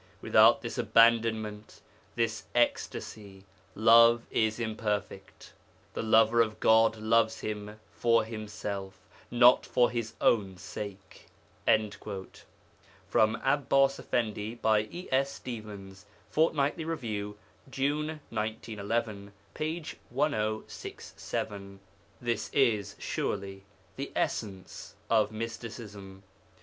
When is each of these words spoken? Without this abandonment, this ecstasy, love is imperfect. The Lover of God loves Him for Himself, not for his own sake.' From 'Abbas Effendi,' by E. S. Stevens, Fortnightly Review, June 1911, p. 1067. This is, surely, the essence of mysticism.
Without 0.19 0.63
this 0.63 0.79
abandonment, 0.79 1.79
this 2.15 2.45
ecstasy, 2.55 3.45
love 3.75 4.23
is 4.31 4.59
imperfect. 4.59 5.53
The 5.93 6.01
Lover 6.01 6.41
of 6.41 6.59
God 6.59 6.95
loves 6.97 7.41
Him 7.41 7.79
for 7.91 8.23
Himself, 8.23 8.97
not 9.29 9.63
for 9.63 9.91
his 9.91 10.15
own 10.19 10.57
sake.' 10.57 11.27
From 13.07 13.35
'Abbas 13.43 13.99
Effendi,' 13.99 14.55
by 14.55 14.87
E. 14.91 15.07
S. 15.11 15.33
Stevens, 15.33 16.07
Fortnightly 16.31 16.83
Review, 16.83 17.37
June 17.69 18.21
1911, 18.31 19.31
p. 19.53 19.85
1067. 20.09 21.79
This 22.19 22.49
is, 22.49 22.95
surely, 22.97 23.65
the 23.97 24.11
essence 24.15 24.95
of 25.11 25.31
mysticism. 25.31 26.23